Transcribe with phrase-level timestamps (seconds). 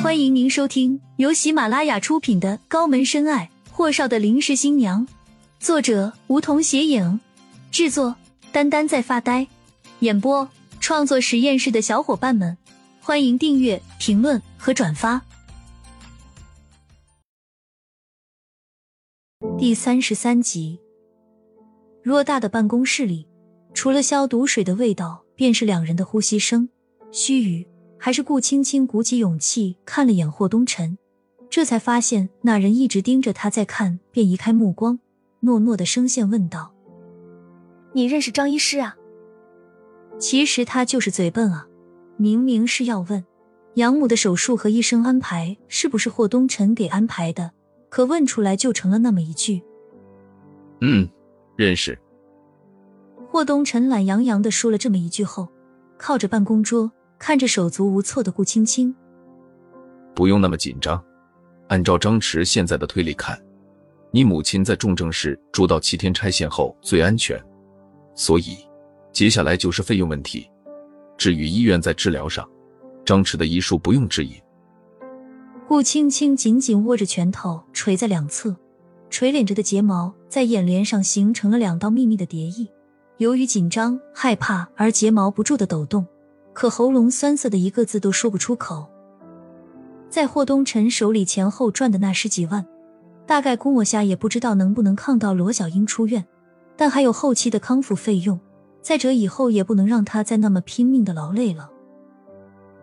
[0.00, 5.04] 欢迎您收听由喜马拉雅出品的《高门深爱：霍少的临时新娘》，
[5.58, 7.18] 作者梧桐斜影，
[7.72, 8.14] 制作
[8.52, 9.48] 丹丹在发呆，
[9.98, 10.48] 演播
[10.78, 12.56] 创作实验室的小伙伴们，
[13.00, 15.20] 欢迎订阅、评论和转发。
[19.58, 20.78] 第三十三集，
[22.04, 23.26] 偌大的办公室里，
[23.74, 26.68] 除了消毒水的味道，便是两人的呼吸声。
[27.10, 27.66] 须臾，
[27.98, 30.96] 还是顾青青鼓起勇气看了眼霍东辰，
[31.50, 34.98] 这才发现那人一直盯着他在看，便移开目光，
[35.42, 36.72] 糯糯的声线问道
[37.92, 38.96] ：“你认识张医师啊？”
[40.18, 41.66] 其实他就是嘴笨啊，
[42.16, 43.24] 明明是要问
[43.74, 47.52] 养母的手术和医生安排是不是霍东辰给安排的，
[47.88, 49.62] 可问出来就成了那么一句
[50.82, 51.08] ：“嗯，
[51.56, 51.98] 认识。”
[53.30, 55.48] 霍东辰懒洋洋的说了这么一句后，
[55.96, 56.90] 靠着办公桌。
[57.18, 58.94] 看着手足无措的顾青青，
[60.14, 61.02] 不用那么紧张。
[61.66, 63.38] 按照张弛现在的推理看，
[64.10, 67.38] 你母亲在重症室住到七天拆线后最安全，
[68.14, 68.56] 所以
[69.12, 70.48] 接下来就是费用问题。
[71.18, 72.48] 至于医院在治疗上，
[73.04, 74.40] 张弛的医术不用质疑。
[75.66, 78.56] 顾青青紧紧握着拳头垂在两侧，
[79.10, 82.70] 垂敛着的睫毛在眼帘上形成了两道密密的蝶翼，
[83.18, 86.06] 由于紧张害怕而睫毛不住的抖动。
[86.58, 88.84] 可喉咙酸涩的一个字都说不出口。
[90.10, 92.66] 在霍东辰手里前后赚的那十几万，
[93.28, 96.26] 大概估摸下也不知道能不能抗到罗小英出院，
[96.76, 98.40] 但还有后期的康复费用。
[98.82, 101.70] 再者以后也不能让他再那么拼命的劳累了。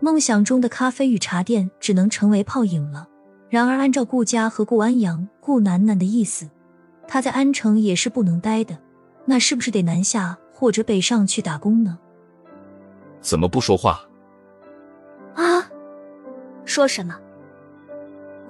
[0.00, 3.06] 梦想中的咖啡与茶店只能成为泡影了。
[3.50, 6.48] 然而按照顾家和顾安阳、顾楠楠的意思，
[7.06, 8.78] 他在安城也是不能待的，
[9.26, 11.98] 那是不是得南下或者北上去打工呢？
[13.20, 14.00] 怎么不说话？
[15.34, 15.70] 啊！
[16.64, 17.18] 说什么？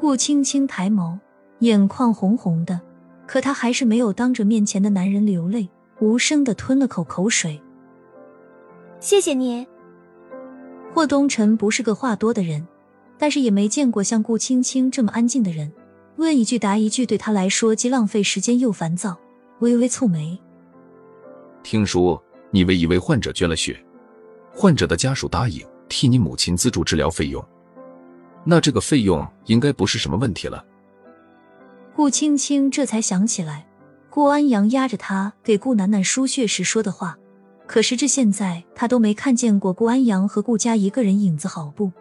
[0.00, 1.18] 顾青青抬眸，
[1.60, 2.80] 眼眶红红的，
[3.26, 5.68] 可她还是没有当着面前的男人流泪，
[6.00, 7.60] 无声的吞了口口水。
[9.00, 9.66] 谢谢你。
[10.94, 12.66] 霍东辰不是个话多的人，
[13.18, 15.72] 但是也没见过像顾青青这么安静的人，
[16.16, 19.16] 问一句答一句，对他来说既浪费时间又烦躁。
[19.60, 20.40] 微微蹙眉，
[21.64, 23.76] 听说你为一位患者捐了血。
[24.60, 27.40] 患者的家属答应替你母亲资助治疗费用，
[28.42, 30.64] 那这个费用应该不是什么问题了。
[31.94, 33.68] 顾青青这才想起来，
[34.10, 37.16] 顾安阳压着他给顾楠楠输血时说的话，
[37.68, 41.92] 可是至现在他都没看见过顾安阳和顾家一个人影子，好不？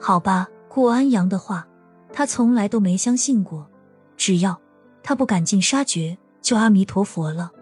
[0.00, 1.68] 好吧，顾安阳的话
[2.10, 3.68] 他从来都没相信过，
[4.16, 4.58] 只要
[5.02, 7.52] 他不赶尽杀绝，就阿弥陀佛了。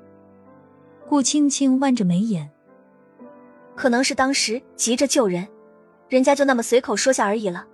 [1.09, 2.49] 顾青青弯着眉眼。
[3.75, 5.47] 可能是当时急着救人，
[6.09, 7.67] 人家就那么随口说下而已了。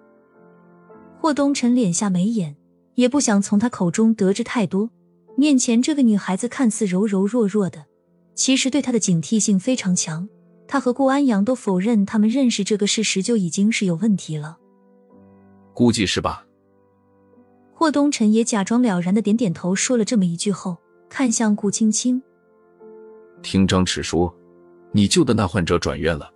[1.20, 2.56] 霍东辰敛下眉眼，
[2.94, 4.88] 也不想从他口中得知太多。
[5.36, 7.86] 面前这个女孩子看似柔柔弱弱的，
[8.34, 10.28] 其实对他的警惕性非常强。
[10.66, 14.58] 他和顾安阳都否认他们认识这个事实就已经是有问题了。
[15.74, 16.44] 估计是吧。
[17.72, 20.76] 霍东辰也假装了然的点点头，说了这么一句后，
[21.08, 22.22] 看向顾青青，
[23.42, 24.37] 听张弛说。
[24.98, 26.28] 你救的那患者转院了。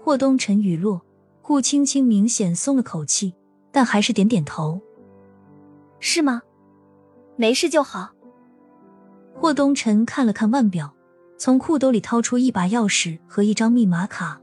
[0.00, 1.02] 霍东辰语落，
[1.42, 3.34] 顾青青明显松了口气，
[3.72, 4.80] 但还是点点头。
[5.98, 6.40] 是吗？
[7.34, 8.12] 没事就好。
[9.34, 10.94] 霍东辰看了看腕表，
[11.36, 14.40] 从裤兜里掏出一把钥匙和一张密码卡。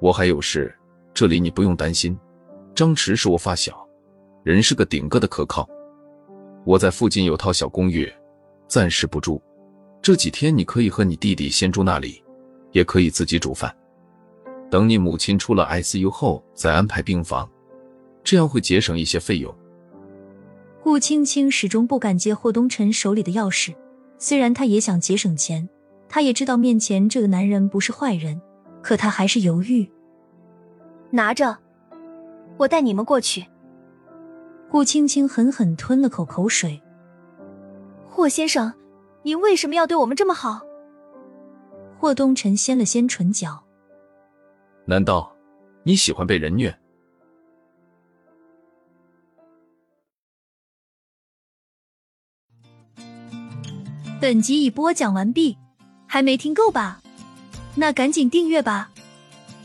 [0.00, 0.72] 我还有事，
[1.12, 2.16] 这里你不用担心。
[2.72, 3.84] 张弛是我发小，
[4.44, 5.68] 人是个顶个的可靠。
[6.64, 8.08] 我在附近有套小公寓，
[8.68, 9.42] 暂时不住。
[10.04, 12.22] 这几天你可以和你弟弟先住那里，
[12.72, 13.74] 也可以自己煮饭。
[14.70, 17.48] 等你母亲出了 ICU 后再安排病房，
[18.22, 19.50] 这样会节省一些费用。
[20.82, 23.74] 顾青青始终不敢接霍东辰手里的钥匙，
[24.18, 25.66] 虽然她也想节省钱，
[26.06, 28.38] 她也知道面前这个男人不是坏人，
[28.82, 29.90] 可她还是犹豫。
[31.08, 31.56] 拿着，
[32.58, 33.46] 我带你们过去。
[34.70, 36.78] 顾青青狠狠吞了口口水。
[38.04, 38.70] 霍先生。
[39.24, 40.60] 您为什么要对我们这么好？
[41.98, 43.64] 霍东辰掀了掀唇角，
[44.84, 45.34] 难道
[45.82, 46.78] 你喜欢被人虐？
[54.20, 55.56] 本集已播讲完毕，
[56.06, 57.00] 还没听够吧？
[57.74, 58.90] 那赶紧订阅吧，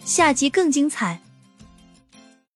[0.06, 1.22] 下集更精彩。